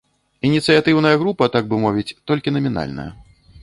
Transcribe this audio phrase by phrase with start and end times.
[0.47, 3.11] Ініцыятыўная група, так бы мовіць, толькі намінальная.